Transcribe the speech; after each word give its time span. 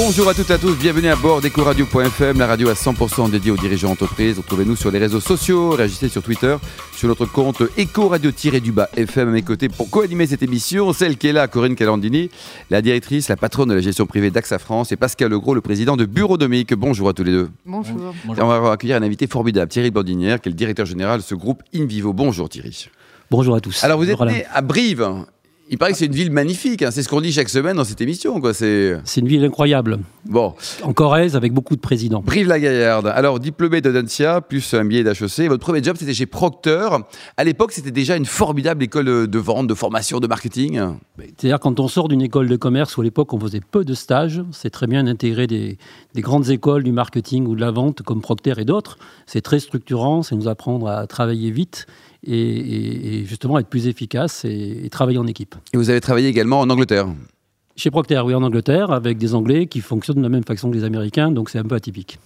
Bonjour 0.00 0.28
à 0.28 0.34
toutes 0.34 0.48
et 0.50 0.52
à 0.52 0.58
tous, 0.58 0.76
bienvenue 0.76 1.08
à 1.08 1.16
bord 1.16 1.40
d'Ecoradio.fm, 1.40 2.38
la 2.38 2.46
radio 2.46 2.68
à 2.68 2.74
100% 2.74 3.32
dédiée 3.32 3.50
aux 3.50 3.56
dirigeants 3.56 3.88
d'entreprise. 3.88 4.38
Retrouvez-nous 4.38 4.76
sur 4.76 4.92
les 4.92 5.00
réseaux 5.00 5.18
sociaux, 5.18 5.70
réagissez 5.70 6.08
sur 6.08 6.22
Twitter, 6.22 6.56
sur 6.94 7.08
notre 7.08 7.26
compte 7.26 7.62
Ecoradio-du-bas 7.76 8.90
FM 8.96 9.28
à 9.28 9.32
mes 9.32 9.42
côtés 9.42 9.68
pour 9.68 9.90
co-animer 9.90 10.28
cette 10.28 10.44
émission. 10.44 10.92
Celle 10.92 11.16
qui 11.16 11.26
est 11.26 11.32
là, 11.32 11.48
Corinne 11.48 11.74
Calandini, 11.74 12.30
la 12.70 12.80
directrice, 12.80 13.28
la 13.28 13.36
patronne 13.36 13.70
de 13.70 13.74
la 13.74 13.80
gestion 13.80 14.06
privée 14.06 14.30
d'AXA 14.30 14.60
France 14.60 14.92
et 14.92 14.96
Pascal 14.96 15.32
Legros, 15.32 15.54
le 15.54 15.62
président 15.62 15.96
de 15.96 16.04
Bureaudomique. 16.04 16.74
Bonjour 16.74 17.08
à 17.08 17.12
tous 17.12 17.24
les 17.24 17.32
deux. 17.32 17.50
Bonjour. 17.66 18.14
Et 18.38 18.40
on 18.40 18.46
va 18.46 18.70
accueillir 18.70 18.98
un 18.98 19.02
invité 19.02 19.26
formidable, 19.26 19.68
Thierry 19.68 19.90
Bandinière, 19.90 20.40
qui 20.40 20.48
est 20.48 20.52
le 20.52 20.56
directeur 20.56 20.86
général 20.86 21.18
de 21.18 21.24
ce 21.24 21.34
groupe 21.34 21.64
InVivo. 21.74 22.12
Bonjour 22.12 22.48
Thierry. 22.48 22.88
Bonjour 23.32 23.56
à 23.56 23.60
tous. 23.60 23.82
Alors 23.82 23.98
vous 23.98 24.08
êtes 24.08 24.16
Bonjour, 24.16 24.32
né 24.32 24.46
à 24.54 24.62
Brive. 24.62 25.24
Il 25.70 25.76
paraît 25.76 25.92
que 25.92 25.98
c'est 25.98 26.06
une 26.06 26.14
ville 26.14 26.30
magnifique, 26.30 26.82
hein. 26.82 26.90
c'est 26.90 27.02
ce 27.02 27.08
qu'on 27.08 27.20
dit 27.20 27.32
chaque 27.32 27.50
semaine 27.50 27.76
dans 27.76 27.84
cette 27.84 28.00
émission. 28.00 28.40
Quoi. 28.40 28.54
C'est... 28.54 28.98
C'est 29.04 29.20
une 29.20 29.28
ville 29.28 29.44
incroyable, 29.44 29.98
Bon, 30.24 30.54
en 30.82 30.92
Corrèze, 30.92 31.36
avec 31.36 31.52
beaucoup 31.52 31.74
de 31.74 31.80
présidents. 31.80 32.22
Brive-la-Gaillarde. 32.24 33.06
Alors, 33.06 33.40
diplômé 33.40 33.80
de 33.80 33.90
Dancia, 33.90 34.42
plus 34.42 34.74
un 34.74 34.84
billet 34.84 35.02
d'HEC. 35.02 35.48
Votre 35.48 35.62
premier 35.62 35.82
job, 35.82 35.96
c'était 35.98 36.12
chez 36.12 36.26
Procter. 36.26 36.88
À 37.36 37.44
l'époque, 37.44 37.72
c'était 37.72 37.90
déjà 37.90 38.16
une 38.16 38.26
formidable 38.26 38.82
école 38.82 39.26
de 39.26 39.38
vente, 39.38 39.66
de 39.66 39.74
formation, 39.74 40.20
de 40.20 40.26
marketing. 40.26 40.80
C'est-à-dire 41.18 41.60
quand 41.60 41.80
on 41.80 41.88
sort 41.88 42.08
d'une 42.08 42.20
école 42.20 42.48
de 42.48 42.56
commerce 42.56 42.96
où 42.96 43.00
à 43.00 43.04
l'époque 43.04 43.32
on 43.32 43.40
faisait 43.40 43.60
peu 43.60 43.84
de 43.84 43.94
stages, 43.94 44.42
c'est 44.52 44.70
très 44.70 44.86
bien 44.86 45.04
d'intégrer 45.04 45.46
des, 45.46 45.78
des 46.14 46.20
grandes 46.20 46.50
écoles 46.50 46.82
du 46.82 46.92
marketing 46.92 47.46
ou 47.46 47.54
de 47.54 47.60
la 47.60 47.70
vente 47.70 48.02
comme 48.02 48.20
Procter 48.20 48.54
et 48.58 48.64
d'autres. 48.64 48.98
C'est 49.26 49.40
très 49.40 49.60
structurant, 49.60 50.22
c'est 50.22 50.36
nous 50.36 50.48
apprendre 50.48 50.88
à 50.88 51.06
travailler 51.06 51.50
vite 51.50 51.86
et, 52.26 53.24
justement 53.24 53.58
être 53.58 53.68
plus 53.68 53.86
efficace 53.86 54.44
et, 54.44 54.84
et 54.84 54.90
travailler 54.90 55.18
en 55.18 55.26
équipe. 55.26 55.54
Et 55.72 55.76
vous 55.76 55.90
avez 55.90 56.00
travaillé 56.00 56.28
également 56.28 56.60
en 56.60 56.70
Angleterre. 56.70 57.06
Chez 57.78 57.92
Procter, 57.92 58.20
oui, 58.24 58.34
en 58.34 58.42
Angleterre, 58.42 58.90
avec 58.90 59.18
des 59.18 59.36
Anglais 59.36 59.66
qui 59.66 59.80
fonctionnent 59.80 60.16
de 60.16 60.22
la 60.22 60.28
même 60.28 60.42
façon 60.42 60.68
que 60.68 60.74
les 60.74 60.82
Américains, 60.82 61.30
donc 61.30 61.48
c'est 61.48 61.60
un 61.60 61.62
peu 61.62 61.76
atypique. 61.76 62.18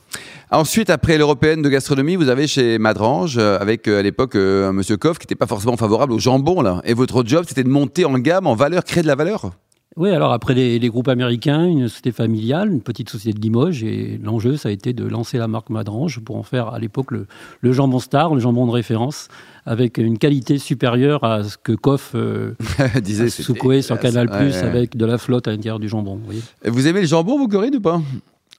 Ensuite, 0.50 0.88
après 0.88 1.18
l'européenne 1.18 1.60
de 1.60 1.68
gastronomie, 1.68 2.16
vous 2.16 2.30
avez 2.30 2.46
chez 2.46 2.78
Madrange, 2.78 3.36
euh, 3.36 3.58
avec 3.58 3.86
euh, 3.86 3.98
à 3.98 4.02
l'époque 4.02 4.34
euh, 4.34 4.70
un 4.70 4.72
monsieur 4.72 4.96
Koff 4.96 5.18
qui 5.18 5.26
n'était 5.26 5.34
pas 5.34 5.46
forcément 5.46 5.76
favorable 5.76 6.14
au 6.14 6.18
jambon. 6.18 6.62
Là. 6.62 6.80
Et 6.86 6.94
votre 6.94 7.22
job, 7.26 7.44
c'était 7.46 7.64
de 7.64 7.68
monter 7.68 8.06
en 8.06 8.18
gamme, 8.18 8.46
en 8.46 8.54
valeur, 8.54 8.82
créer 8.82 9.02
de 9.02 9.06
la 9.06 9.14
valeur 9.14 9.50
Oui, 9.96 10.08
alors 10.10 10.32
après 10.32 10.54
les, 10.54 10.78
les 10.78 10.88
groupes 10.88 11.08
américains, 11.08 11.66
une 11.66 11.86
société 11.88 12.12
familiale, 12.12 12.72
une 12.72 12.80
petite 12.80 13.10
société 13.10 13.38
de 13.38 13.42
Limoges, 13.44 13.84
et 13.84 14.18
l'enjeu, 14.22 14.56
ça 14.56 14.70
a 14.70 14.72
été 14.72 14.94
de 14.94 15.04
lancer 15.04 15.36
la 15.36 15.48
marque 15.48 15.68
Madrange 15.68 16.20
pour 16.20 16.36
en 16.36 16.42
faire 16.42 16.68
à 16.68 16.78
l'époque 16.78 17.10
le, 17.10 17.26
le 17.60 17.72
jambon 17.72 17.98
star, 17.98 18.34
le 18.34 18.40
jambon 18.40 18.66
de 18.66 18.70
référence, 18.72 19.28
avec 19.66 19.98
une 19.98 20.16
qualité 20.16 20.56
supérieure 20.56 21.24
à 21.24 21.44
ce 21.44 21.58
que 21.58 21.72
Koff 21.72 22.12
euh, 22.14 22.52
disait. 23.02 23.28
sur 23.28 23.54
Canal+, 23.98 24.28
Ouais, 24.30 24.38
ouais. 24.38 24.54
avec 24.56 24.96
de 24.96 25.04
la 25.04 25.18
flotte 25.18 25.46
à 25.46 25.50
l'intérieur 25.50 25.78
du 25.78 25.88
jambon. 25.88 26.18
Vous 26.64 26.86
aimez 26.88 27.02
le 27.02 27.06
jambon, 27.06 27.36
vous, 27.36 27.48
Corinne, 27.48 27.76
ou 27.76 27.80
pas? 27.80 28.00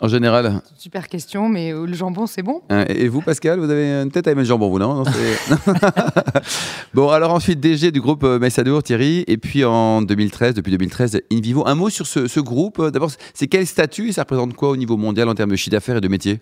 En 0.01 0.07
général. 0.07 0.61
Super 0.75 1.07
question, 1.07 1.47
mais 1.47 1.71
euh, 1.71 1.85
le 1.85 1.93
jambon, 1.93 2.25
c'est 2.27 2.41
bon 2.43 2.61
Hein, 2.69 2.83
Et 2.89 3.07
vous, 3.07 3.21
Pascal, 3.21 3.59
vous 3.59 3.69
avez 3.69 4.01
une 4.01 4.11
tête 4.11 4.27
à 4.27 4.31
aimer 4.31 4.41
le 4.41 4.47
jambon, 4.47 4.69
vous, 4.69 4.79
non, 4.79 5.03
Bon, 6.93 7.09
alors 7.09 7.31
ensuite, 7.33 7.59
DG 7.59 7.91
du 7.91 8.01
groupe 8.01 8.23
euh, 8.23 8.39
Messadour, 8.39 8.83
Thierry, 8.83 9.23
et 9.27 9.37
puis 9.37 9.63
en 9.63 10.01
2013, 10.01 10.55
depuis 10.55 10.71
2013, 10.71 11.21
InVivo. 11.31 11.63
Un 11.67 11.75
mot 11.75 11.89
sur 11.89 12.05
ce, 12.07 12.27
ce 12.27 12.39
groupe. 12.39 12.79
euh, 12.79 12.91
D'abord, 12.91 13.11
c'est 13.33 13.47
quel 13.47 13.65
statut 13.65 14.09
et 14.09 14.11
ça 14.11 14.21
représente 14.23 14.53
quoi 14.55 14.69
au 14.69 14.77
niveau 14.77 14.97
mondial 14.97 15.29
en 15.29 15.35
termes 15.35 15.51
de 15.51 15.55
chiffre 15.55 15.71
d'affaires 15.71 15.97
et 15.97 16.01
de 16.01 16.07
métier? 16.07 16.39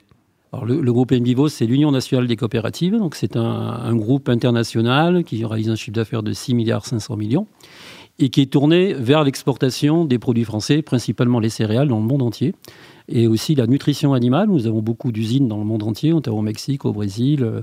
Alors, 0.54 0.66
le, 0.66 0.82
le 0.82 0.94
groupe 0.94 1.14
Envivo, 1.14 1.48
c'est 1.48 1.66
l'Union 1.66 1.92
nationale 1.92 2.28
des 2.28 2.36
coopératives. 2.36 2.98
Donc, 2.98 3.16
c'est 3.16 3.38
un, 3.38 3.42
un 3.42 3.96
groupe 3.96 4.28
international 4.28 5.24
qui 5.24 5.46
réalise 5.46 5.70
un 5.70 5.76
chiffre 5.76 5.96
d'affaires 5.96 6.24
de 6.24 6.34
6 6.34 6.54
milliards 6.56 6.86
500 6.86 7.16
millions 7.16 7.48
et 8.20 8.30
qui 8.30 8.42
est 8.42 8.52
tourné 8.52 8.94
vers 8.94 9.24
l'exportation 9.24 10.06
des 10.06 10.20
produits 10.20 10.44
français, 10.44 10.82
principalement 10.82 11.40
les 11.40 11.50
céréales, 11.50 11.88
dans 11.88 12.00
le 12.00 12.06
monde 12.06 12.22
entier. 12.22 12.54
Et 13.14 13.28
aussi 13.28 13.56
la 13.56 13.68
nutrition 13.68 14.14
animale. 14.14 14.48
Nous 14.48 14.68
avons 14.68 14.82
beaucoup 14.82 15.12
d'usines 15.12 15.48
dans 15.48 15.58
le 15.58 15.66
monde 15.66 15.84
entier, 15.84 16.14
au 16.14 16.42
Mexique, 16.42 16.86
au 16.86 16.94
Brésil. 16.94 17.44
euh, 17.44 17.62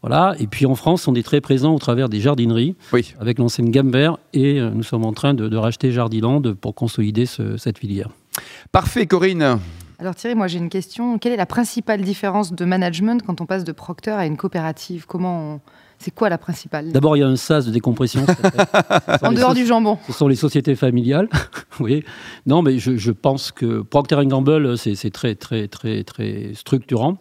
voilà. 0.00 0.34
Et 0.38 0.46
puis 0.46 0.64
en 0.64 0.74
France, 0.74 1.06
on 1.08 1.14
est 1.14 1.24
très 1.24 1.40
présent 1.42 1.74
au 1.74 1.78
travers 1.78 2.08
des 2.08 2.20
jardineries, 2.20 2.76
Oui. 2.92 3.12
avec 3.20 3.38
l'enseigne 3.38 3.70
Gambert. 3.70 4.16
Et 4.32 4.58
euh, 4.60 4.70
nous 4.70 4.84
sommes 4.84 5.04
en 5.04 5.12
train 5.12 5.34
de, 5.34 5.48
de 5.48 5.56
racheter 5.56 5.90
Jardiland 5.92 6.40
pour 6.60 6.74
consolider 6.74 7.26
ce- 7.26 7.56
cette 7.58 7.78
filière. 7.78 8.08
Parfait, 8.72 9.06
Corinne. 9.06 9.58
Alors 9.98 10.14
Thierry, 10.14 10.34
moi 10.36 10.46
j'ai 10.46 10.58
une 10.58 10.68
question. 10.68 11.18
Quelle 11.18 11.32
est 11.32 11.36
la 11.38 11.46
principale 11.46 12.02
différence 12.02 12.52
de 12.52 12.64
management 12.64 13.22
quand 13.26 13.40
on 13.40 13.46
passe 13.46 13.64
de 13.64 13.72
Procter 13.72 14.10
à 14.10 14.26
une 14.26 14.36
coopérative? 14.36 15.06
Comment 15.06 15.54
on- 15.56 15.60
C'est 15.98 16.14
quoi 16.14 16.28
la 16.28 16.38
principale? 16.38 16.92
D'abord, 16.92 17.16
il 17.16 17.20
y 17.20 17.22
a 17.22 17.26
un 17.28 17.36
sas 17.36 17.66
de 17.66 17.70
décompression. 17.72 18.24
En 19.22 19.32
dehors 19.32 19.54
du 19.54 19.66
jambon. 19.66 19.98
Ce 20.06 20.12
sont 20.12 20.28
les 20.28 20.36
sociétés 20.36 20.74
familiales. 20.74 21.28
oui. 21.80 22.04
Non, 22.46 22.62
mais 22.62 22.78
je, 22.78 22.96
je 22.96 23.10
pense 23.12 23.50
que 23.50 23.82
Procter 23.82 24.24
Gamble, 24.26 24.76
c'est 24.78 25.10
très, 25.10 25.34
très, 25.34 25.68
très, 25.68 26.04
très 26.04 26.52
structurant. 26.54 27.18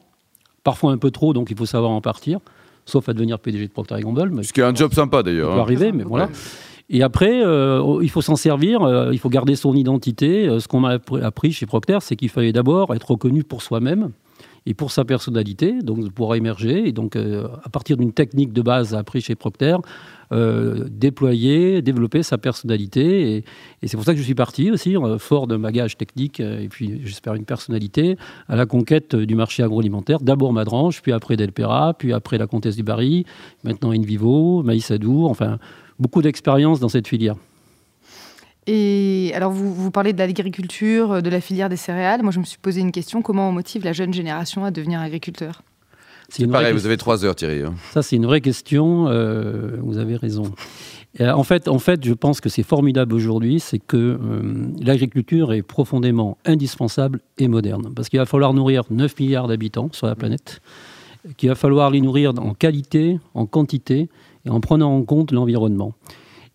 Parfois 0.63 0.91
un 0.91 0.97
peu 0.97 1.11
trop, 1.11 1.33
donc 1.33 1.49
il 1.51 1.57
faut 1.57 1.65
savoir 1.65 1.91
en 1.91 2.01
partir. 2.01 2.39
Sauf 2.85 3.09
à 3.09 3.13
devenir 3.13 3.39
PDG 3.39 3.67
de 3.67 3.71
Procter 3.71 3.99
Gamble. 4.01 4.29
Mais 4.31 4.43
Ce 4.43 4.53
qui 4.53 4.59
est 4.59 4.63
un 4.63 4.73
job 4.75 4.93
sympa 4.93 5.17
ça 5.17 5.23
d'ailleurs. 5.23 5.53
peut 5.53 5.59
hein. 5.59 5.61
arriver, 5.61 5.91
mais 5.91 6.03
voilà. 6.03 6.29
Et 6.89 7.01
après, 7.01 7.41
euh, 7.43 7.99
il 8.03 8.09
faut 8.11 8.21
s'en 8.21 8.35
servir, 8.35 8.83
euh, 8.83 9.09
il 9.11 9.17
faut 9.17 9.29
garder 9.29 9.55
son 9.55 9.73
identité. 9.73 10.47
Euh, 10.47 10.59
ce 10.59 10.67
qu'on 10.67 10.81
m'a 10.81 10.97
appr- 10.97 11.21
appris 11.23 11.51
chez 11.51 11.65
Procter, 11.65 11.97
c'est 12.01 12.15
qu'il 12.15 12.29
fallait 12.29 12.51
d'abord 12.53 12.93
être 12.93 13.09
reconnu 13.11 13.43
pour 13.43 13.63
soi-même 13.63 14.11
et 14.65 14.73
pour 14.73 14.91
sa 14.91 15.05
personnalité, 15.05 15.81
donc 15.81 16.11
pour 16.11 16.35
émerger. 16.35 16.87
Et 16.87 16.91
donc, 16.91 17.15
euh, 17.15 17.47
à 17.63 17.69
partir 17.69 17.97
d'une 17.97 18.13
technique 18.13 18.51
de 18.51 18.61
base 18.61 18.95
appris 18.95 19.21
chez 19.21 19.35
Procter, 19.35 19.77
euh, 20.31 20.85
déployer, 20.89 21.81
développer 21.83 22.23
sa 22.23 22.37
personnalité. 22.37 23.37
Et, 23.37 23.43
c'est 23.87 23.95
pour 23.95 24.05
ça 24.05 24.13
que 24.13 24.19
je 24.19 24.23
suis 24.23 24.35
parti 24.35 24.71
aussi, 24.71 24.97
euh, 24.97 25.19
fort 25.19 25.45
de 25.45 25.55
bagage 25.55 25.97
technique 25.97 26.39
et 26.39 26.67
puis 26.69 27.01
j'espère 27.03 27.35
une 27.35 27.45
personnalité, 27.45 28.17
à 28.47 28.55
la 28.55 28.65
conquête 28.65 29.15
du 29.15 29.35
marché 29.35 29.61
agroalimentaire. 29.61 30.19
D'abord 30.19 30.51
Madrange, 30.51 31.01
puis 31.01 31.11
après 31.11 31.37
Delpera, 31.37 31.93
puis 31.93 32.11
après 32.11 32.37
la 32.37 32.47
Comtesse 32.47 32.75
du 32.75 32.83
Barry, 32.83 33.25
maintenant 33.63 33.91
Invivo, 33.91 34.63
Maïs 34.63 34.89
Adour, 34.89 35.29
enfin 35.29 35.59
beaucoup 35.99 36.21
d'expérience 36.21 36.79
dans 36.79 36.89
cette 36.89 37.07
filière. 37.07 37.35
Et 38.67 39.31
alors 39.35 39.51
vous, 39.51 39.73
vous 39.73 39.91
parlez 39.91 40.13
de 40.13 40.17
l'agriculture, 40.17 41.21
de 41.21 41.29
la 41.29 41.41
filière 41.41 41.69
des 41.69 41.77
céréales. 41.77 42.23
Moi 42.23 42.31
je 42.31 42.39
me 42.39 42.45
suis 42.45 42.57
posé 42.57 42.81
une 42.81 42.91
question. 42.91 43.21
Comment 43.21 43.49
on 43.49 43.51
motive 43.51 43.83
la 43.85 43.93
jeune 43.93 44.13
génération 44.13 44.65
à 44.65 44.71
devenir 44.71 44.99
agriculteur? 44.99 45.61
C'est 46.29 46.43
une 46.43 46.51
Pareil, 46.51 46.73
vous 46.73 46.85
avez 46.85 46.97
trois 46.97 47.23
heures, 47.23 47.35
Thierry. 47.35 47.61
hein. 47.61 47.75
Ça, 47.91 48.01
c'est 48.01 48.15
une 48.15 48.25
vraie 48.25 48.41
question. 48.41 49.07
euh, 49.09 49.77
vous 49.81 49.97
avez 49.97 50.15
raison. 50.15 50.51
Euh, 51.21 51.31
en, 51.31 51.43
fait, 51.43 51.67
en 51.67 51.79
fait, 51.79 52.03
je 52.03 52.13
pense 52.13 52.41
que 52.41 52.49
c'est 52.49 52.63
formidable 52.63 53.13
aujourd'hui, 53.13 53.59
c'est 53.59 53.79
que 53.79 53.95
euh, 53.97 54.67
l'agriculture 54.81 55.53
est 55.53 55.61
profondément 55.61 56.37
indispensable 56.45 57.21
et 57.37 57.47
moderne. 57.47 57.93
Parce 57.95 58.09
qu'il 58.09 58.19
va 58.19 58.25
falloir 58.25 58.53
nourrir 58.53 58.83
9 58.89 59.19
milliards 59.19 59.47
d'habitants 59.47 59.89
sur 59.91 60.07
la 60.07 60.15
planète, 60.15 60.61
qu'il 61.37 61.49
va 61.49 61.55
falloir 61.55 61.89
les 61.91 62.01
nourrir 62.01 62.33
en 62.37 62.53
qualité, 62.53 63.19
en 63.33 63.45
quantité 63.45 64.09
et 64.45 64.49
en 64.49 64.59
prenant 64.59 64.95
en 64.95 65.03
compte 65.03 65.31
l'environnement. 65.31 65.93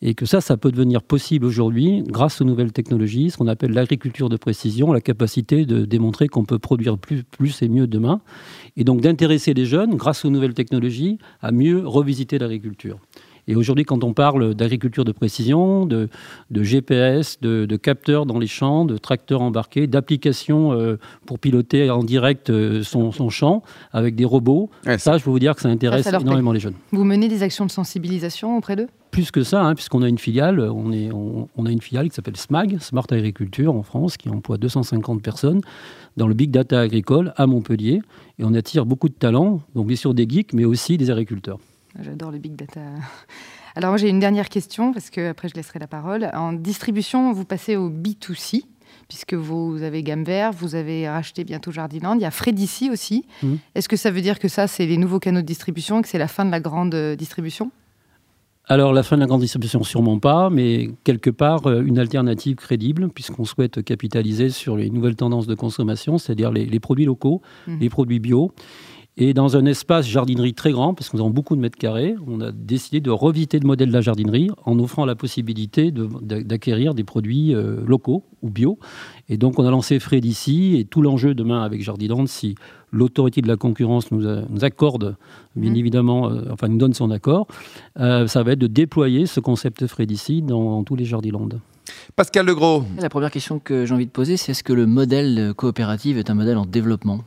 Et 0.02 0.14
que 0.14 0.24
ça, 0.24 0.40
ça 0.40 0.56
peut 0.56 0.70
devenir 0.72 1.02
possible 1.02 1.44
aujourd'hui 1.44 2.02
grâce 2.06 2.40
aux 2.40 2.44
nouvelles 2.44 2.72
technologies, 2.72 3.30
ce 3.30 3.36
qu'on 3.36 3.48
appelle 3.48 3.72
l'agriculture 3.72 4.30
de 4.30 4.36
précision, 4.36 4.92
la 4.92 5.02
capacité 5.02 5.66
de 5.66 5.84
démontrer 5.84 6.28
qu'on 6.28 6.44
peut 6.44 6.58
produire 6.58 6.96
plus, 6.96 7.22
plus 7.22 7.60
et 7.60 7.68
mieux 7.68 7.86
demain. 7.86 8.22
Et 8.76 8.84
donc 8.84 9.02
d'intéresser 9.02 9.52
les 9.52 9.66
jeunes, 9.66 9.96
grâce 9.96 10.24
aux 10.24 10.30
nouvelles 10.30 10.54
technologies, 10.54 11.18
à 11.42 11.52
mieux 11.52 11.86
revisiter 11.86 12.38
l'agriculture. 12.38 12.98
Et 13.50 13.56
aujourd'hui, 13.56 13.84
quand 13.84 14.04
on 14.04 14.12
parle 14.12 14.54
d'agriculture 14.54 15.04
de 15.04 15.10
précision, 15.10 15.84
de, 15.84 16.08
de 16.52 16.62
GPS, 16.62 17.40
de, 17.40 17.66
de 17.66 17.76
capteurs 17.76 18.24
dans 18.24 18.38
les 18.38 18.46
champs, 18.46 18.84
de 18.84 18.96
tracteurs 18.96 19.42
embarqués, 19.42 19.88
d'applications 19.88 20.72
euh, 20.72 20.98
pour 21.26 21.40
piloter 21.40 21.90
en 21.90 22.04
direct 22.04 22.48
euh, 22.50 22.84
son, 22.84 23.10
son 23.10 23.28
champ 23.28 23.64
avec 23.92 24.14
des 24.14 24.24
robots, 24.24 24.70
Ouais, 24.86 24.98
ça, 24.98 25.18
je 25.18 25.24
peux 25.24 25.30
vous 25.30 25.40
dire 25.40 25.56
que 25.56 25.62
ça 25.62 25.68
intéresse 25.68 26.04
ça 26.04 26.12
leur 26.12 26.20
plaît. 26.20 26.28
énormément 26.28 26.52
les 26.52 26.60
jeunes. 26.60 26.74
Vous 26.92 27.02
menez 27.02 27.26
des 27.28 27.42
actions 27.42 27.66
de 27.66 27.72
sensibilisation 27.72 28.56
auprès 28.56 28.76
d'eux? 28.76 28.86
Plus 29.10 29.32
que 29.32 29.42
ça, 29.42 29.64
hein, 29.64 29.74
puisqu'on 29.74 30.02
a 30.02 30.08
une 30.08 30.18
filiale, 30.18 30.60
on, 30.60 30.92
est, 30.92 31.10
on, 31.10 31.48
on 31.56 31.66
a 31.66 31.72
une 31.72 31.80
filiale 31.80 32.08
qui 32.08 32.14
s'appelle 32.14 32.36
SMAG, 32.36 32.78
Smart 32.78 33.06
Agriculture 33.10 33.74
en 33.74 33.82
France, 33.82 34.16
qui 34.16 34.28
emploie 34.28 34.58
250 34.58 35.20
personnes 35.22 35.60
dans 36.16 36.28
le 36.28 36.34
big 36.34 36.52
data 36.52 36.78
agricole 36.80 37.32
à 37.36 37.48
Montpellier. 37.48 38.00
Et 38.38 38.44
on 38.44 38.54
attire 38.54 38.86
beaucoup 38.86 39.08
de 39.08 39.14
talents, 39.14 39.60
donc 39.74 39.88
bien 39.88 39.96
sûr 39.96 40.14
des 40.14 40.28
geeks, 40.28 40.52
mais 40.52 40.64
aussi 40.64 40.96
des 40.96 41.10
agriculteurs. 41.10 41.58
J'adore 41.98 42.30
le 42.30 42.38
big 42.38 42.54
data. 42.54 42.80
Alors 43.76 43.90
moi 43.90 43.96
j'ai 43.98 44.08
une 44.08 44.20
dernière 44.20 44.48
question 44.48 44.92
parce 44.92 45.10
que 45.10 45.30
après 45.30 45.48
je 45.48 45.54
laisserai 45.54 45.78
la 45.78 45.86
parole. 45.86 46.30
En 46.34 46.52
distribution, 46.52 47.32
vous 47.32 47.44
passez 47.44 47.76
au 47.76 47.90
B2C 47.90 48.62
puisque 49.08 49.34
vous 49.34 49.82
avez 49.82 50.02
Gamme 50.04 50.22
Vert, 50.24 50.52
vous 50.52 50.74
avez 50.76 51.08
racheté 51.08 51.42
bientôt 51.44 51.72
Jardiland, 51.72 52.14
il 52.14 52.20
y 52.20 52.24
a 52.24 52.30
Frédici 52.30 52.90
aussi. 52.90 53.24
Mhm. 53.42 53.58
Est-ce 53.74 53.88
que 53.88 53.96
ça 53.96 54.10
veut 54.10 54.20
dire 54.20 54.38
que 54.38 54.48
ça 54.48 54.66
c'est 54.68 54.86
les 54.86 54.96
nouveaux 54.96 55.18
canaux 55.18 55.40
de 55.40 55.46
distribution 55.46 55.98
et 55.98 56.02
que 56.02 56.08
c'est 56.08 56.18
la 56.18 56.28
fin 56.28 56.44
de 56.44 56.50
la 56.50 56.60
grande 56.60 56.94
euh, 56.94 57.16
distribution? 57.16 57.70
Alors 58.66 58.92
la 58.92 59.02
fin 59.02 59.16
de 59.16 59.20
la 59.22 59.26
grande 59.26 59.40
distribution, 59.40 59.82
sûrement 59.82 60.20
pas, 60.20 60.48
mais 60.48 60.90
quelque 61.02 61.30
part 61.30 61.66
euh, 61.66 61.82
une 61.82 61.98
alternative 61.98 62.54
crédible, 62.54 63.08
puisqu'on 63.08 63.44
souhaite 63.44 63.82
capitaliser 63.82 64.48
sur 64.50 64.76
les 64.76 64.90
nouvelles 64.90 65.16
tendances 65.16 65.48
de 65.48 65.56
consommation, 65.56 66.18
c'est-à-dire 66.18 66.52
les, 66.52 66.66
les 66.66 66.78
produits 66.80 67.04
locaux, 67.06 67.42
Mhm. 67.66 67.78
les 67.80 67.88
produits 67.88 68.20
bio. 68.20 68.52
Et 69.16 69.34
dans 69.34 69.56
un 69.56 69.66
espace 69.66 70.06
jardinerie 70.06 70.54
très 70.54 70.70
grand, 70.70 70.94
parce 70.94 71.10
que 71.10 71.16
nous 71.16 71.22
avons 71.22 71.32
beaucoup 71.32 71.56
de 71.56 71.60
mètres 71.60 71.76
carrés, 71.76 72.14
on 72.26 72.40
a 72.40 72.52
décidé 72.52 73.00
de 73.00 73.10
revisiter 73.10 73.58
le 73.58 73.66
modèle 73.66 73.88
de 73.88 73.92
la 73.92 74.00
jardinerie 74.00 74.48
en 74.64 74.78
offrant 74.78 75.04
la 75.04 75.16
possibilité 75.16 75.92
d'acquérir 75.92 76.94
des 76.94 77.04
produits 77.04 77.54
euh, 77.54 77.84
locaux 77.86 78.24
ou 78.42 78.50
bio. 78.50 78.78
Et 79.28 79.36
donc 79.36 79.58
on 79.58 79.66
a 79.66 79.70
lancé 79.70 79.98
Fred 79.98 80.24
ici, 80.24 80.76
et 80.78 80.84
tout 80.84 81.02
l'enjeu 81.02 81.34
demain 81.34 81.62
avec 81.62 81.82
Jardiland, 81.82 82.26
si 82.26 82.54
l'autorité 82.92 83.42
de 83.42 83.48
la 83.48 83.56
concurrence 83.56 84.10
nous, 84.10 84.26
accorde, 84.62 85.16
bien 85.56 85.72
mmh. 85.72 85.76
évidemment, 85.76 86.30
euh, 86.30 86.44
enfin 86.50 86.68
nous 86.68 86.78
donne 86.78 86.94
son 86.94 87.10
accord, 87.10 87.46
euh, 87.98 88.26
ça 88.26 88.42
va 88.42 88.52
être 88.52 88.58
de 88.58 88.68
déployer 88.68 89.26
ce 89.26 89.40
concept 89.40 89.86
Fred 89.86 90.10
ici 90.10 90.40
dans, 90.40 90.82
tous 90.84 90.96
les 90.96 91.04
Jardiland. 91.04 91.48
Pascal 92.14 92.46
Legros. 92.46 92.84
La 92.98 93.08
première 93.08 93.30
question 93.30 93.58
que 93.58 93.84
j'ai 93.84 93.94
envie 93.94 94.06
de 94.06 94.10
poser, 94.10 94.36
c'est 94.36 94.52
est-ce 94.52 94.62
que 94.62 94.72
le 94.72 94.86
modèle 94.86 95.52
coopérative 95.56 96.16
est 96.16 96.30
un 96.30 96.34
modèle 96.34 96.56
en 96.56 96.64
développement? 96.64 97.24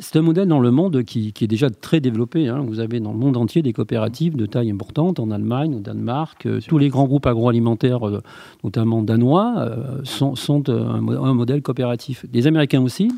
C'est 0.00 0.16
un 0.18 0.22
modèle 0.22 0.48
dans 0.48 0.60
le 0.60 0.70
monde 0.70 1.02
qui, 1.02 1.32
est 1.40 1.46
déjà 1.46 1.70
très 1.70 2.00
développé. 2.00 2.48
Hein. 2.48 2.62
Vous 2.66 2.80
avez 2.80 3.00
dans 3.00 3.12
le 3.12 3.18
monde 3.18 3.38
entier 3.38 3.62
des 3.62 3.72
coopératives 3.72 4.36
de 4.36 4.44
taille 4.44 4.70
importante, 4.70 5.18
en 5.18 5.30
Allemagne, 5.30 5.76
au 5.76 5.80
Danemark. 5.80 6.44
Euh, 6.44 6.60
tous 6.66 6.76
les 6.76 6.90
grands 6.90 7.06
groupes 7.06 7.26
agroalimentaires, 7.26 8.06
euh, 8.06 8.22
notamment 8.64 9.02
danois, 9.02 9.54
euh, 9.58 10.04
sont, 10.04 10.68
un, 10.68 11.00
modèle 11.00 11.62
coopératif. 11.62 12.26
Les 12.34 12.46
Américains 12.46 12.82
aussi, 12.82 13.10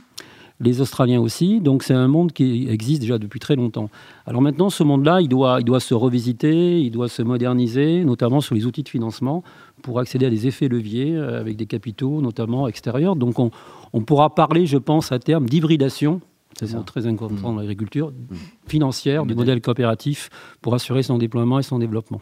les 0.61 0.81
Australiens 0.81 1.21
aussi. 1.21 1.61
Donc 1.61 1.83
c'est 1.83 1.95
un 1.95 2.07
monde 2.07 2.31
qui 2.31 2.69
existe 2.69 3.01
déjà 3.01 3.19
depuis 3.19 3.41
très 3.41 3.57
longtemps. 3.57 3.91
Alors 4.25 4.41
maintenant, 4.41 4.71
ce 4.71 4.85
monde-là, 4.85 5.21
il 5.23 5.29
doit, 5.29 5.81
se 5.81 5.95
revisiter, 5.95 6.81
il 6.81 6.93
doit 6.93 7.09
se 7.09 7.23
moderniser, 7.23 8.05
notamment 8.05 8.41
sur 8.41 8.55
les 8.55 8.65
outils 8.65 8.85
de 8.85 8.89
financement, 8.89 9.43
pour 9.83 9.99
accéder 9.99 10.27
à 10.27 10.31
des 10.31 10.47
effets 10.47 10.69
leviers 10.69 11.17
avec 11.17 11.57
des 11.57 11.67
capitaux, 11.67 12.21
notamment 12.21 12.69
extérieurs. 12.69 13.17
Donc 13.17 13.41
on, 13.41 13.51
on 13.93 14.03
pourra 14.03 14.37
parler, 14.37 14.67
je 14.67 14.79
pense, 14.79 15.11
à 15.11 15.19
terme 15.19 15.47
d'hybridation 15.47 16.21
c'est 16.59 16.85
très 16.85 17.07
important 17.07 17.51
mmh. 17.51 17.55
dans 17.55 17.61
l'agriculture, 17.61 18.11
mmh. 18.11 18.35
financière, 18.67 19.27
du 19.27 19.35
modèle 19.35 19.61
coopératif 19.61 20.31
pour 20.61 20.75
assurer 20.75 21.03
son 21.03 21.19
déploiement 21.19 21.59
et 21.59 21.63
son 21.63 21.79
développement. 21.79 22.21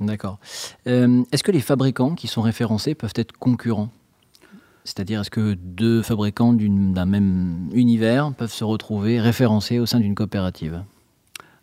D'accord. 0.00 0.38
Euh, 0.86 1.22
est-ce 1.30 1.42
que 1.42 1.52
les 1.52 1.60
fabricants 1.60 2.14
qui 2.14 2.26
sont 2.26 2.40
référencés 2.40 2.94
peuvent 2.94 3.12
être 3.16 3.32
concurrents? 3.32 3.90
C'est-à-dire, 4.84 5.20
est-ce 5.20 5.30
que 5.30 5.54
deux 5.54 6.00
fabricants 6.00 6.54
d'un 6.54 7.04
même 7.04 7.68
univers 7.74 8.32
peuvent 8.32 8.52
se 8.52 8.64
retrouver 8.64 9.20
référencés 9.20 9.78
au 9.78 9.84
sein 9.84 10.00
d'une 10.00 10.14
coopérative? 10.14 10.82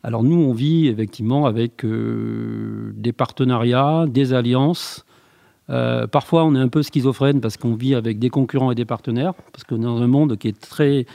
Alors 0.04 0.24
nous, 0.24 0.38
on 0.38 0.54
vit 0.54 0.88
effectivement 0.88 1.48
avec 1.48 1.84
euh, 1.84 2.94
des 2.96 3.12
partenariats, 3.12 4.06
des 4.08 4.34
alliances. 4.34 5.04
Euh, 5.70 6.08
parfois, 6.08 6.46
on 6.46 6.56
est 6.56 6.60
un 6.60 6.70
peu 6.70 6.82
schizophrène 6.82 7.42
parce 7.42 7.58
qu'on 7.58 7.76
vit 7.76 7.96
avec 7.96 8.20
des 8.20 8.30
concurrents 8.30 8.72
et 8.72 8.76
des 8.76 8.86
partenaires, 8.86 9.34
parce 9.52 9.64
que 9.64 9.76
dans 9.76 10.02
un 10.02 10.08
monde 10.08 10.38
qui 10.38 10.48
est 10.48 10.60
très 10.60 11.06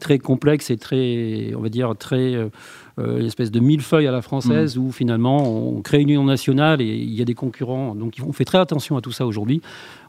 très 0.00 0.18
complexe 0.18 0.70
et 0.70 0.76
très, 0.76 1.52
on 1.54 1.60
va 1.60 1.68
dire, 1.68 1.94
très 1.96 2.34
euh, 2.34 2.48
euh, 2.98 3.18
une 3.18 3.26
espèce 3.26 3.50
de 3.50 3.60
millefeuille 3.60 4.06
à 4.06 4.12
la 4.12 4.22
française 4.22 4.76
mm. 4.76 4.80
où 4.80 4.92
finalement 4.92 5.42
on 5.42 5.80
crée 5.82 6.00
une 6.00 6.08
union 6.08 6.24
nationale 6.24 6.80
et 6.80 6.86
il 6.86 7.12
y 7.12 7.20
a 7.20 7.24
des 7.24 7.34
concurrents. 7.34 7.94
Donc 7.94 8.16
on 8.26 8.32
fait 8.32 8.44
très 8.44 8.58
attention 8.58 8.96
à 8.96 9.00
tout 9.00 9.12
ça 9.12 9.26
aujourd'hui. 9.26 9.60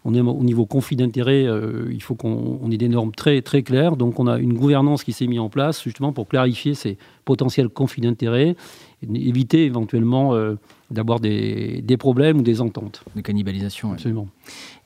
On 0.06 0.14
est 0.16 0.22
au 0.22 0.44
niveau 0.44 0.66
conflit 0.66 0.96
d'intérêts, 0.96 1.46
euh, 1.46 1.90
il 1.92 2.02
faut 2.02 2.16
qu'on 2.16 2.70
ait 2.72 2.78
des 2.78 2.90
normes 2.90 3.14
très 3.14 3.42
très 3.42 3.64
claires. 3.64 3.98
Donc 3.98 4.20
on 4.20 4.28
a 4.28 4.38
une 4.38 4.54
gouvernance 4.54 5.04
qui 5.04 5.12
s'est 5.12 5.28
mise 5.28 5.40
en 5.40 5.50
place 5.50 5.84
justement 5.84 6.14
pour 6.14 6.28
clarifier 6.28 6.74
ces 6.76 6.98
potentiels 7.26 7.70
conflits 7.70 8.02
d'intérêts, 8.02 8.56
éviter 9.02 9.66
éventuellement 9.66 10.34
d'avoir 10.94 11.19
des, 11.19 11.81
des, 11.81 11.98
problèmes 11.98 12.40
ou 12.40 12.42
des 12.42 12.62
ententes. 12.62 13.04
De 13.16 13.22
cannibalisation. 13.22 13.94
Absolument. 13.94 14.28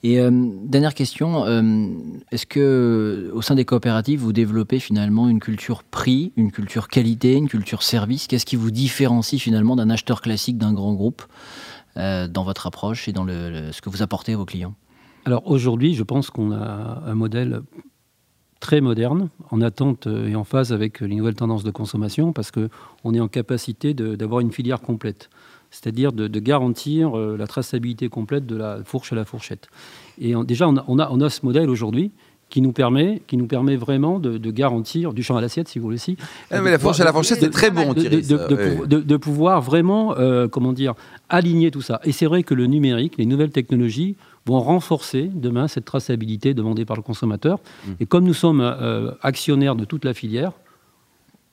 Et 0.04 0.20
euh, 0.20 0.32
dernière 0.64 0.94
question, 0.94 1.46
euh, 1.46 1.88
est-ce 2.32 2.46
que 2.46 3.32
au 3.34 3.42
sein 3.42 3.56
des 3.56 3.66
coopératives, 3.66 4.20
vous 4.20 4.34
développez 4.34 4.80
finalement 4.80 5.28
une 5.28 5.40
culture 5.40 5.84
prix, 5.84 6.34
une 6.38 6.52
culture 6.52 6.88
qualité, 6.88 7.34
une 7.34 7.50
culture 7.50 7.84
service? 7.84 8.28
Qu'est-ce 8.28 8.46
qui 8.46 8.56
vous 8.56 8.72
différencie 8.72 9.42
finalement 9.42 9.76
d'un 9.76 9.90
acheteur 9.90 10.22
classique 10.22 10.58
d'un 10.58 10.74
grand 10.74 10.94
groupe 10.94 11.24
euh, 11.98 12.28
dans 12.28 12.44
votre 12.44 12.68
approche 12.68 13.08
et 13.08 13.14
dans 13.14 13.24
le, 13.24 13.72
ce 13.72 13.82
que 13.82 13.90
vous 13.90 14.02
apportez 14.02 14.34
à 14.34 14.38
vos 14.38 14.46
clients? 14.46 14.76
Alors 15.26 15.50
aujourd'hui, 15.50 15.94
je 15.94 16.04
pense 16.04 16.30
qu'on 16.30 16.52
a 16.52 17.04
un 17.06 17.16
modèle 17.16 17.62
très 18.60 18.82
moderne, 18.82 19.30
en 19.52 19.62
attente 19.62 20.08
et 20.08 20.36
en 20.36 20.44
phase 20.44 20.74
avec 20.74 21.02
les 21.02 21.16
nouvelles 21.16 21.36
tendances 21.36 21.64
de 21.64 21.72
consommation, 21.72 22.34
parce 22.34 22.52
qu'on 22.52 23.14
est 23.14 23.20
en 23.20 23.28
capacité 23.28 23.94
d'avoir 23.94 24.40
une 24.40 24.52
filière 24.52 24.82
complète 24.82 25.30
c'est-à-dire 25.72 26.12
de, 26.12 26.40
garantir 26.40 27.18
euh, 27.18 27.36
la 27.38 27.48
traçabilité 27.48 28.10
complète 28.10 28.46
de 28.46 28.56
la 28.56 28.80
fourche 28.84 29.12
à 29.14 29.16
la 29.16 29.26
fourchette. 29.26 29.68
Et 30.20 30.34
déjà, 30.46 30.68
on 30.68 30.78
a, 30.78 30.86
on 30.88 31.22
a, 31.22 31.30
ce 31.30 31.46
modèle 31.46 31.70
aujourd'hui 31.70 32.12
qui 32.50 32.62
nous 32.62 32.72
permet, 32.72 33.22
qui 33.28 33.36
nous 33.36 33.48
permet 33.48 33.76
vraiment 33.76 34.20
de, 34.20 34.52
garantir 34.52 35.14
du 35.14 35.22
champ 35.22 35.36
à 35.36 35.42
l'assiette, 35.42 35.68
si 35.68 35.80
vous 35.80 35.86
voulez. 35.86 35.98
Si, 35.98 36.16
ah, 36.50 36.62
mais 36.62 36.72
la 36.72 36.80
fourche 36.80 37.00
à 37.00 37.04
la 37.04 37.12
fourchette, 37.12 37.40
c'est 37.40 37.50
très 37.50 37.72
bon. 37.72 37.94
De, 37.94 39.18
pouvoir 39.18 39.62
vraiment, 39.62 40.16
euh, 40.18 40.48
comment 40.48 40.74
dire, 40.74 40.94
aligner 41.28 41.72
tout 41.72 41.82
ça. 41.82 42.00
Et 42.04 42.12
c'est 42.12 42.26
vrai 42.26 42.44
que 42.44 42.54
le 42.54 42.66
numérique, 42.68 43.16
les 43.18 43.26
nouvelles 43.26 43.52
technologies 43.52 44.16
vont 44.46 44.60
renforcer 44.62 45.30
demain 45.34 45.68
cette 45.68 45.84
traçabilité 45.84 46.54
demandée 46.54 46.86
par 46.86 46.96
le 46.96 47.02
consommateur. 47.02 47.60
Mmh. 47.60 47.92
Et 48.00 48.06
comme 48.06 48.24
nous 48.24 48.34
sommes 48.34 48.62
euh, 48.62 49.12
actionnaires 49.22 49.76
de 49.76 49.84
toute 49.84 50.06
la 50.06 50.14
filière, 50.14 50.54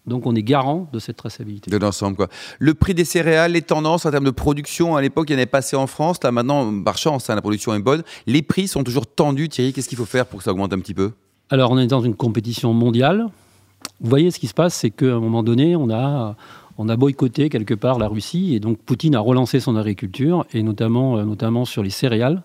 donc 0.06 0.26
on 0.26 0.34
est 0.34 0.42
garant 0.42 0.88
de 0.92 0.98
cette 0.98 1.16
traçabilité. 1.16 1.70
De 1.70 1.76
l'ensemble, 1.78 2.16
quoi. 2.16 2.28
Le 2.58 2.74
prix 2.74 2.94
des 2.94 3.04
céréales, 3.04 3.52
les 3.52 3.62
tendances 3.62 4.04
en 4.04 4.10
termes 4.10 4.24
de 4.24 4.30
production, 4.30 4.96
à 4.96 5.02
l'époque, 5.02 5.30
il 5.30 5.32
y 5.32 5.36
en 5.36 5.38
avait 5.38 5.46
passé 5.46 5.76
en 5.76 5.86
France. 5.86 6.18
Là, 6.22 6.30
maintenant, 6.30 6.82
par 6.82 6.98
chance, 6.98 7.30
hein, 7.30 7.34
la 7.34 7.40
production 7.40 7.74
est 7.74 7.78
bonne. 7.78 8.02
Les 8.26 8.42
prix 8.42 8.68
sont 8.68 8.84
toujours 8.84 9.06
tendus, 9.06 9.48
Thierry. 9.48 9.72
Qu'est-ce 9.72 9.88
qu'il 9.88 9.98
faut 9.98 10.04
faire 10.04 10.26
pour 10.26 10.38
que 10.38 10.44
ça 10.44 10.52
augmente 10.52 10.72
un 10.72 10.78
petit 10.78 10.94
peu? 10.94 11.12
Alors, 11.48 11.70
on 11.70 11.78
est 11.78 11.86
dans 11.86 12.02
une 12.02 12.14
compétition 12.14 12.74
mondiale. 12.74 13.26
Vous 14.00 14.10
voyez, 14.10 14.30
ce 14.30 14.38
qui 14.38 14.46
se 14.46 14.54
passe, 14.54 14.74
c'est 14.74 14.90
qu'à 14.90 15.14
un 15.14 15.20
moment 15.20 15.42
donné, 15.42 15.74
on 15.76 15.90
a, 15.90 16.36
on 16.76 16.88
a 16.88 16.96
boycotté 16.96 17.48
quelque 17.48 17.74
part 17.74 17.98
la 17.98 18.08
Russie. 18.08 18.54
Et 18.54 18.60
donc, 18.60 18.78
Poutine 18.78 19.14
a 19.14 19.20
relancé 19.20 19.60
son 19.60 19.76
agriculture, 19.76 20.44
et 20.52 20.62
notamment, 20.62 21.16
euh, 21.16 21.24
notamment 21.24 21.64
sur 21.64 21.82
les 21.82 21.90
céréales. 21.90 22.42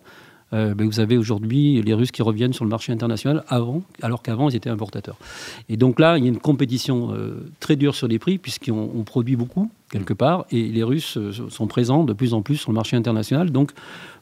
Euh, 0.53 0.73
ben, 0.73 0.87
vous 0.87 0.99
avez 0.99 1.17
aujourd'hui 1.17 1.81
les 1.81 1.93
Russes 1.93 2.11
qui 2.11 2.21
reviennent 2.21 2.53
sur 2.53 2.65
le 2.65 2.69
marché 2.69 2.91
international 2.91 3.43
avant, 3.47 3.83
alors 4.01 4.23
qu'avant 4.23 4.49
ils 4.49 4.55
étaient 4.55 4.69
importateurs. 4.69 5.17
Et 5.69 5.77
donc 5.77 5.99
là, 5.99 6.17
il 6.17 6.23
y 6.23 6.27
a 6.27 6.29
une 6.29 6.39
compétition 6.39 7.13
euh, 7.13 7.45
très 7.59 7.75
dure 7.75 7.95
sur 7.95 8.07
les 8.07 8.19
prix 8.19 8.37
puisqu'on 8.37 9.03
produit 9.05 9.35
beaucoup 9.35 9.69
quelque 9.91 10.13
part 10.13 10.45
et 10.51 10.67
les 10.67 10.83
Russes 10.83 11.17
euh, 11.17 11.31
sont 11.49 11.65
présents 11.65 12.03
de 12.03 12.13
plus 12.13 12.35
en 12.35 12.41
plus 12.41 12.57
sur 12.57 12.71
le 12.71 12.75
marché 12.75 12.95
international. 12.95 13.51
Donc 13.51 13.71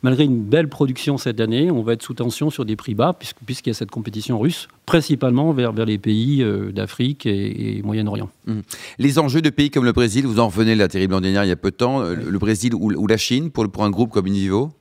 malgré 0.01 0.25
une 0.25 0.41
belle 0.41 0.67
production 0.67 1.17
cette 1.17 1.39
année, 1.39 1.71
on 1.71 1.81
va 1.81 1.93
être 1.93 2.03
sous 2.03 2.13
tension 2.13 2.49
sur 2.49 2.65
des 2.65 2.75
prix 2.75 2.93
bas 2.93 3.13
puisqu'il 3.13 3.69
y 3.69 3.71
a 3.71 3.73
cette 3.73 3.91
compétition 3.91 4.37
russe, 4.37 4.67
principalement 4.85 5.53
vers, 5.53 5.71
vers 5.71 5.85
les 5.85 5.97
pays 5.97 6.45
d'Afrique 6.73 7.25
et, 7.25 7.81
Moyen-Orient. 7.83 8.29
Mmh. 8.45 8.59
Les 8.99 9.19
enjeux 9.19 9.41
de 9.41 9.49
pays 9.49 9.69
comme 9.69 9.85
le 9.85 9.91
Brésil, 9.93 10.25
vous 10.25 10.39
en 10.39 10.47
revenez 10.47 10.75
la 10.75 10.87
terrible 10.87 11.19
dernière 11.21 11.43
il 11.43 11.49
y 11.49 11.51
a 11.51 11.57
peu 11.57 11.71
de 11.71 11.75
temps, 11.75 12.01
le 12.01 12.39
Brésil 12.39 12.73
ou, 12.73 13.07
la 13.07 13.17
Chine 13.17 13.49
pour, 13.49 13.67
pour 13.69 13.83
un 13.83 13.89
groupe 13.89 14.11
comme 14.11 14.27
Univivo 14.27 14.71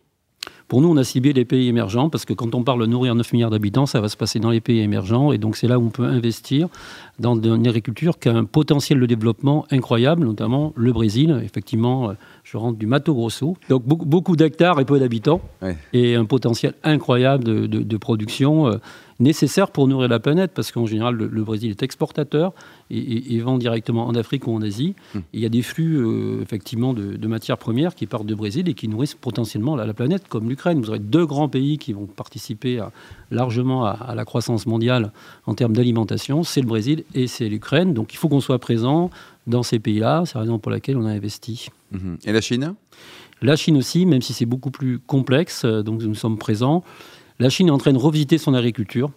pour 0.69 0.81
nous, 0.81 0.89
on 0.89 0.97
a 0.97 1.05
ciblé 1.05 1.33
les 1.33 1.45
pays 1.45 1.69
émergents 1.69 2.11
parce 2.11 2.25
que 2.25 2.33
quand 2.33 2.55
on 2.55 2.65
parle 2.65 2.81
de 2.81 2.87
nourrir 2.87 3.15
9 3.15 3.33
milliards 3.33 3.51
d'habitants, 3.51 3.87
ça 3.87 4.01
va 4.01 4.09
se 4.09 4.17
passer 4.17 4.41
dans 4.41 4.51
les 4.51 4.61
pays 4.61 4.81
émergents. 4.81 5.31
Et 5.31 5.39
donc, 5.39 5.57
c'est 5.57 5.69
là 5.69 5.79
où 5.79 5.87
on 5.87 5.91
peut 5.91 6.05
investir 6.05 6.69
dans 7.21 7.41
une 7.41 7.67
agriculture 7.69 8.19
qui 8.19 8.29
a 8.29 8.35
un 8.35 8.45
potentiel 8.45 8.99
de 8.99 9.07
développement 9.07 9.65
incroyable, 9.71 10.25
notamment 10.25 10.73
le 10.75 10.93
Brésil. 10.93 11.41
Effectivement, 11.45 12.11
euh, 12.11 12.15
je 12.47 12.57
rentre 12.57 12.79
du 12.79 12.87
Mato 12.87 13.13
Grosso. 13.13 13.57
Donc, 13.69 13.83
beaucoup, 13.85 14.37
d'hectares 14.37 14.79
et 14.79 14.85
peu 14.85 15.01
d'habitants. 15.01 15.41
Et 15.93 16.15
un 16.15 16.25
potentiel 16.25 16.75
incroyable 16.85 17.45
de, 17.45 17.97
production. 17.97 18.69
Euh, 18.69 18.77
nécessaire 19.19 19.71
pour 19.71 19.89
nourrir 19.89 20.11
la 20.11 20.21
planète, 20.21 20.53
parce 20.55 20.71
qu'en 20.71 20.85
général, 20.85 21.15
le, 21.17 21.43
Brésil 21.43 21.71
est 21.71 21.83
exportateur 21.83 22.53
et, 22.91 23.41
vend 23.41 23.57
directement 23.57 24.07
en 24.07 24.15
Afrique 24.15 24.47
ou 24.47 24.53
en 24.53 24.61
Asie. 24.61 24.95
Hum. 25.15 25.23
il 25.33 25.41
y 25.41 25.47
a 25.47 25.49
des 25.49 25.63
flux, 25.63 25.97
euh, 25.97 26.43
effectivement, 26.43 26.93
de, 26.93 27.27
matières 27.27 27.57
premières 27.57 27.95
qui 27.95 28.07
partent 28.07 28.27
de 28.27 28.35
Brésil 28.35 28.69
et 28.69 28.75
qui 28.75 28.89
nourrissent 28.89 29.15
potentiellement 29.15 29.75
la, 29.75 29.93
planète, 29.95 30.29
comme 30.29 30.49
l'Ukraine. 30.49 30.79
Vous 30.81 30.91
aurez 30.91 30.99
deux 30.99 31.25
grands 31.25 31.49
pays 31.49 31.79
qui 31.79 31.95
vont 31.95 32.07
participer 32.07 32.81
largement 33.31 33.87
à, 33.87 34.15
la 34.15 34.25
croissance 34.25 34.67
mondiale 34.67 35.13
en 35.47 35.55
termes 35.55 35.73
d'alimentation. 35.73 36.43
C'est 36.43 36.61
le 36.61 36.67
Brésil 36.67 37.05
et 37.15 37.27
c'est 37.27 37.49
l'Ukraine. 37.49 37.95
Donc 37.95 38.13
il 38.13 38.19
faut 38.19 38.29
qu'on 38.29 38.41
soit 38.41 38.59
présent 38.59 39.11
dans 39.47 39.63
ces 39.63 39.79
pays-là. 39.79 40.25
C'est 40.27 40.35
la 40.35 40.43
raison 40.43 40.59
pour 40.59 40.71
laquelle 40.71 40.97
on 40.97 41.07
a 41.07 41.11
investi. 41.11 41.69
Hum, 41.95 42.19
et 42.25 42.33
la 42.33 42.41
Chine? 42.41 42.75
La 43.43 43.57
Chine 43.57 43.77
aussi, 43.77 44.07
même 44.07 44.23
si 44.23 44.33
c'est 44.33 44.47
beaucoup 44.47 44.71
plus 44.71 44.99
complexe, 44.99 45.65
euh, 45.65 45.83
donc 45.83 46.03
nous 46.03 46.15
sommes 46.15 46.39
présents. 46.39 46.83
La 47.39 47.51
Chine 47.51 47.69
est 47.69 47.73
en 47.73 47.79
train 47.79 47.93
de 47.93 47.99
revisiter 47.99 48.39
son 48.39 48.55
agriculture. 48.55 49.11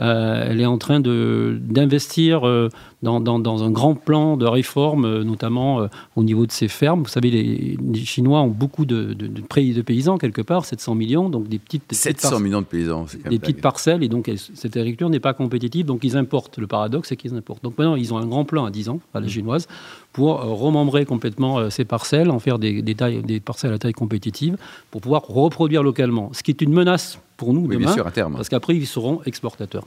Euh, 0.00 0.46
elle 0.48 0.60
est 0.60 0.66
en 0.66 0.78
train 0.78 1.00
d'investir 1.00 2.46
euh, 2.46 2.68
dans, 3.02 3.20
dans, 3.20 3.62
un 3.62 3.70
grand 3.70 3.94
plan 3.94 4.36
de 4.36 4.46
réforme, 4.46 5.04
euh, 5.04 5.24
notamment 5.24 5.88
au 6.16 6.24
niveau 6.24 6.46
de 6.46 6.52
ses 6.52 6.68
fermes. 6.68 7.02
Vous 7.02 7.08
savez, 7.08 7.30
les, 7.30 8.04
Chinois 8.04 8.40
ont 8.40 8.48
beaucoup 8.48 8.86
de, 8.86 9.12
de, 9.12 9.26
de, 9.26 9.82
paysans 9.82 10.18
quelque 10.18 10.42
part, 10.42 10.64
700 10.64 10.94
millions, 10.94 11.28
donc 11.28 11.48
des 11.48 11.58
petites, 11.58 11.84
700 11.92 12.40
millions 12.40 12.60
de 12.60 12.66
paysans, 12.66 13.06
des 13.28 13.38
petites 13.38 13.60
parcelles, 13.60 14.02
et 14.02 14.08
donc 14.08 14.30
cette 14.54 14.76
agriculture 14.76 15.10
n'est 15.10 15.20
pas 15.20 15.34
compétitive, 15.34 15.86
donc 15.86 16.02
ils 16.02 16.16
importent. 16.16 16.58
Le 16.58 16.66
paradoxe, 16.66 17.08
c'est 17.08 17.16
qu'ils 17.16 17.34
importent. 17.34 17.62
Donc 17.62 17.78
maintenant, 17.78 17.96
ils 17.96 18.12
ont 18.12 18.18
un 18.18 18.26
grand 18.26 18.44
plan 18.44 18.64
à 18.64 18.70
10 18.70 18.88
ans, 18.88 19.00
à 19.14 19.20
la 19.20 19.26
mmh. 19.26 19.30
chinoise, 19.30 19.68
pour 20.12 20.40
remembrer 20.40 21.04
complètement 21.04 21.70
ces 21.70 21.84
parcelles, 21.84 22.30
en 22.30 22.38
faire 22.38 22.58
des, 22.58 22.82
des, 22.82 22.94
tailles, 22.94 23.22
des 23.22 23.40
parcelles 23.40 23.72
à 23.72 23.78
taille 23.78 23.92
compétitive, 23.92 24.56
pour 24.90 25.00
pouvoir 25.00 25.22
reproduire 25.22 25.82
localement. 25.82 26.30
Ce 26.32 26.42
qui 26.42 26.50
est 26.50 26.60
une 26.60 26.72
menace 26.72 27.18
pour 27.36 27.52
nous 27.52 27.66
demain, 27.66 27.78
bien 27.78 27.92
sûr, 27.92 28.06
à 28.06 28.10
terme. 28.10 28.34
parce 28.34 28.48
qu'après, 28.48 28.76
ils 28.76 28.86
seront 28.86 29.20
exportateurs. 29.24 29.86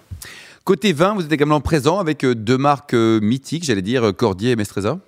Côté 0.64 0.92
vin, 0.92 1.14
vous 1.14 1.24
êtes 1.24 1.32
également 1.32 1.62
présent 1.62 2.00
avec 2.00 2.26
deux 2.26 2.58
marques 2.58 2.94
mythiques, 2.94 3.64
j'allais 3.64 3.82
dire 3.82 4.14
Cordier 4.16 4.52
et 4.52 4.56
Mestreza 4.56 5.00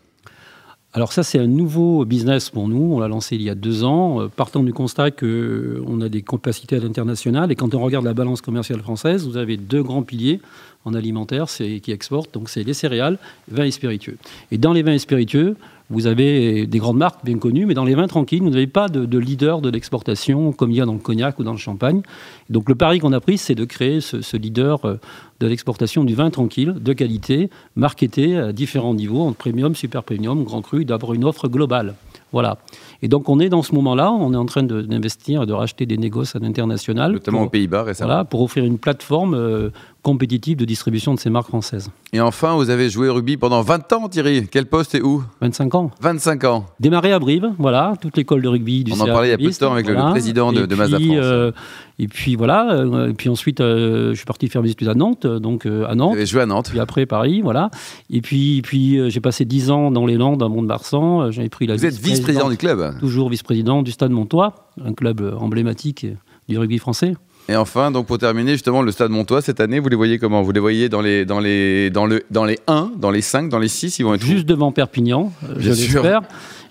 alors 0.92 1.14
ça, 1.14 1.22
c'est 1.22 1.38
un 1.38 1.46
nouveau 1.46 2.04
business 2.04 2.50
pour 2.50 2.68
nous. 2.68 2.96
On 2.96 3.00
l'a 3.00 3.08
lancé 3.08 3.36
il 3.36 3.44
y 3.44 3.50
a 3.52 3.54
deux 3.54 3.84
ans, 3.84 4.28
partant 4.36 4.64
du 4.64 4.74
constat 4.74 5.12
qu'on 5.12 6.02
a 6.02 6.10
des 6.10 6.24
capacités 6.24 6.78
à 6.78 6.80
l'international. 6.80 7.52
Et 7.52 7.56
quand 7.56 7.76
on 7.76 7.80
regarde 7.80 8.06
la 8.06 8.16
balance 8.16 8.42
commerciale 8.42 8.80
française, 8.80 9.28
vous 9.28 9.38
avez 9.38 9.56
deux 9.56 9.84
grands 9.84 10.02
piliers 10.02 10.42
en 10.86 10.96
alimentaire 10.96 11.46
qui 11.46 11.92
exportent. 11.92 12.34
Donc 12.34 12.50
c'est 12.50 12.64
les 12.64 12.74
céréales, 12.74 13.20
vins 13.52 13.66
et 13.66 13.72
spiritueux. 13.72 14.18
Et 14.52 14.58
dans 14.58 14.74
les 14.74 14.82
vins 14.82 14.94
et 14.94 15.00
spiritueux, 15.00 15.58
vous 15.90 16.06
avez 16.06 16.68
des 16.68 16.78
grandes 16.78 16.98
marques 16.98 17.26
bien 17.26 17.38
connues, 17.38 17.66
mais 17.66 17.74
dans 17.74 17.84
les 17.84 17.96
vins 17.96 18.08
tranquilles, 18.08 18.42
vous 18.42 18.50
n'avez 18.50 18.68
pas 18.68 18.88
de, 18.90 19.18
leader 19.18 19.62
de 19.62 19.70
l'exportation 19.70 20.52
comme 20.52 20.72
il 20.72 20.78
y 20.78 20.82
a 20.82 20.86
dans 20.86 20.94
le 20.94 21.00
cognac 21.00 21.40
ou 21.40 21.44
dans 21.44 21.52
le 21.52 21.58
champagne. 21.58 22.02
Donc 22.50 22.70
le 22.70 22.76
pari 22.76 23.00
qu'on 23.00 23.14
a 23.14 23.20
pris, 23.20 23.38
c'est 23.38 23.56
de 23.56 23.66
créer 23.66 24.02
ce, 24.02 24.38
leader 24.38 24.86
euh, 24.86 24.96
de 25.40 25.48
l'exportation 25.48 26.04
du 26.04 26.14
vin 26.14 26.30
tranquille, 26.30 26.76
de 26.80 26.94
qualité, 26.94 27.50
marketé 27.76 28.38
à 28.38 28.52
différents 28.52 28.94
niveaux, 28.94 29.22
entre 29.22 29.38
premium, 29.38 29.74
super 29.74 30.04
premium, 30.04 30.44
grand 30.44 30.62
cru, 30.62 30.86
d'avoir 30.86 31.14
une 31.14 31.26
offre 31.26 31.48
globale. 31.48 31.96
Voilà. 32.32 32.58
Et 33.02 33.08
donc 33.08 33.28
on 33.28 33.40
est 33.40 33.50
dans 33.50 33.64
ce 33.64 33.74
moment-là, 33.74 34.12
on 34.12 34.34
est 34.34 34.38
en 34.38 34.46
train 34.46 34.64
d'investir, 34.64 35.48
de, 35.48 35.54
racheter 35.54 35.86
des 35.86 35.98
négoces 35.98 36.36
à 36.36 36.40
l'international. 36.40 37.14
Notamment 37.14 37.44
aux 37.44 37.50
Pays-Bas 37.50 37.84
récemment. 37.84 38.10
Voilà, 38.10 38.26
pour 38.26 38.42
offrir 38.42 38.66
une 38.66 38.78
plateforme 38.78 39.34
euh, 39.34 39.70
compétitive 40.02 40.58
de 40.58 40.66
distribution 40.66 41.14
de 41.14 41.20
ces 41.20 41.30
marques 41.30 41.48
françaises. 41.48 41.90
Et 42.14 42.22
enfin, 42.22 42.56
vous 42.56 42.70
avez 42.70 42.90
joué 42.90 43.10
au 43.10 43.14
rugby 43.14 43.38
pendant 43.38 43.62
20 43.62 43.94
ans, 43.94 44.10
Thierry. 44.10 44.48
Quel 44.50 44.66
poste 44.66 44.96
et 44.96 45.02
où 45.02 45.24
25 45.42 45.76
ans. 45.76 45.92
25 46.02 46.44
ans. 46.46 46.66
Démarré 46.80 47.12
à 47.12 47.20
Brive, 47.20 47.52
voilà, 47.58 47.94
toute 48.02 48.16
l'école 48.18 48.42
de 48.42 48.48
rugby 48.48 48.84
du 48.84 48.94
On 48.94 49.00
en 49.02 49.06
parlait 49.06 49.28
il 49.28 49.32
y 49.32 49.34
a 49.34 49.38
peu 49.38 49.52
de 49.52 49.58
temps 49.58 49.74
avec 49.74 49.88
le, 49.88 49.96
président 50.12 50.52
de, 50.52 50.66
de 50.66 50.76
Mazda 50.76 51.00
France. 51.00 51.10
Euh, 51.12 51.52
et 52.00 52.08
puis 52.08 52.36
voilà, 52.36 52.72
euh, 52.72 53.10
et 53.10 53.14
puis 53.14 53.30
ensuite, 53.30 53.60
je 53.60 54.14
suis 54.16 54.26
parti 54.26 54.48
faire 54.48 54.64
mes 54.64 54.72
études 54.72 54.88
à 54.88 54.96
Nantes, 54.96 55.28
donc 55.28 55.66
à 55.66 55.96
Nantes. 55.96 56.14
Avez 56.14 56.26
joué 56.26 56.42
à 56.42 56.46
Nantes. 56.46 56.70
Puis 56.70 56.80
après 56.80 57.06
Paris, 57.06 57.42
voilà. 57.42 57.70
Et 58.10 58.22
puis, 58.22 58.62
puis 58.62 59.10
j'ai 59.10 59.20
passé 59.20 59.46
10 59.46 59.70
ans 59.70 59.92
dans 59.92 60.06
les 60.06 60.16
Landes, 60.16 60.42
à 60.42 60.48
Mont-de-Marsan. 60.48 61.32
J'avais 61.32 61.50
pris 61.50 61.68
la. 61.68 61.76
Vous 61.76 61.86
êtes 61.86 62.00
vice-président 62.00 62.50
du 62.50 62.58
club. 62.58 63.00
Toujours 63.00 63.30
vice-président 63.30 63.84
du 63.84 63.92
Stade 63.92 64.12
Montois, 64.12 64.72
un 64.84 64.94
club 64.94 65.36
emblématique 65.40 66.08
du 66.48 66.58
rugby 66.58 66.80
français. 66.80 67.14
Et 67.50 67.56
enfin, 67.56 67.90
donc 67.90 68.06
pour 68.06 68.20
terminer, 68.20 68.52
justement, 68.52 68.84
le 68.84 68.92
Stade 68.92 69.10
Montois, 69.10 69.42
cette 69.42 69.60
année, 69.60 69.80
vous 69.80 69.90
les 69.90 69.96
voyez 69.96 70.20
comment? 70.20 70.44
Vous 70.44 70.52
les 70.52 70.60
voyez 70.60 70.88
dans 70.88 71.02
les, 71.02 71.26
dans, 71.26 71.40
les, 71.40 71.90
dans, 71.90 72.06
le, 72.06 72.24
dans 72.30 72.46
les 72.46 72.60
1, 72.68 72.92
dans 72.96 73.10
les 73.10 73.24
5, 73.24 73.50
dans 73.50 73.58
les 73.58 73.68
6 73.68 73.98
ils 73.98 74.04
vont 74.04 74.14
être 74.14 74.24
Juste 74.24 74.46
devant 74.46 74.72
Perpignan, 74.72 75.32
euh, 75.44 75.56
je 75.58 75.70
l'espère. 75.70 76.22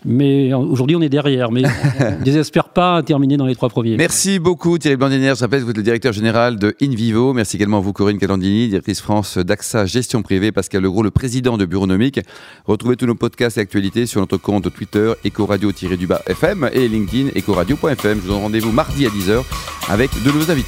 Mais 0.04 0.54
aujourd'hui, 0.54 0.96
on 0.96 1.02
est 1.02 1.08
derrière. 1.08 1.50
Mais 1.50 1.62
on 2.00 2.18
ne 2.18 2.24
désespère 2.24 2.68
pas 2.68 3.02
terminer 3.02 3.36
dans 3.36 3.46
les 3.46 3.56
trois 3.56 3.68
premiers. 3.68 3.96
Merci 3.96 4.38
beaucoup, 4.38 4.78
Thierry 4.78 4.96
Blandinière. 4.96 5.34
Je 5.34 5.40
rappelle 5.40 5.60
que 5.60 5.64
vous 5.64 5.70
êtes 5.70 5.76
le 5.76 5.82
directeur 5.82 6.12
général 6.12 6.56
de 6.58 6.74
InVivo. 6.80 7.32
Merci 7.32 7.56
également 7.56 7.78
à 7.78 7.80
vous, 7.80 7.92
Corinne 7.92 8.18
Calandini, 8.18 8.68
directrice 8.68 9.00
France 9.00 9.38
d'AXA 9.38 9.86
Gestion 9.86 10.22
Privée. 10.22 10.52
Pascal 10.52 10.82
Legros, 10.82 11.02
le 11.02 11.10
président 11.10 11.58
de 11.58 11.64
Bureaunomique. 11.64 12.20
Retrouvez 12.66 12.96
tous 12.96 13.06
nos 13.06 13.16
podcasts 13.16 13.58
et 13.58 13.60
actualités 13.60 14.06
sur 14.06 14.20
notre 14.20 14.36
compte 14.36 14.72
Twitter, 14.72 15.12
Ecoradio-du-bas 15.26 16.22
FM 16.26 16.70
et 16.72 16.86
LinkedIn, 16.88 17.30
Ecoradio.fm. 17.36 18.18
Je 18.18 18.22
vous 18.22 18.28
donne 18.28 18.42
rendez-vous 18.42 18.72
mardi 18.72 19.06
à 19.06 19.08
10h 19.08 19.42
avec 19.88 20.10
de 20.22 20.30
nouveaux 20.30 20.50
invités. 20.50 20.67